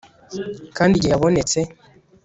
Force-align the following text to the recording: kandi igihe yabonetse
kandi 0.77 0.93
igihe 0.95 1.11
yabonetse 1.13 1.59